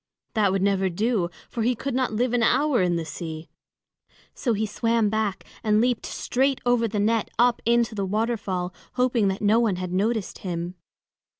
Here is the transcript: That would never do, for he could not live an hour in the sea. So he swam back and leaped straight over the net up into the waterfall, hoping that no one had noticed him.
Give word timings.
That 0.33 0.51
would 0.51 0.63
never 0.63 0.89
do, 0.89 1.29
for 1.47 1.61
he 1.61 1.75
could 1.75 1.93
not 1.93 2.11
live 2.11 2.33
an 2.33 2.41
hour 2.41 2.81
in 2.81 2.95
the 2.95 3.05
sea. 3.05 3.49
So 4.33 4.53
he 4.53 4.65
swam 4.65 5.09
back 5.11 5.43
and 5.63 5.79
leaped 5.79 6.07
straight 6.07 6.59
over 6.65 6.87
the 6.87 6.99
net 6.99 7.29
up 7.37 7.61
into 7.67 7.93
the 7.93 8.03
waterfall, 8.07 8.73
hoping 8.93 9.27
that 9.27 9.43
no 9.43 9.59
one 9.59 9.75
had 9.75 9.93
noticed 9.93 10.39
him. 10.39 10.73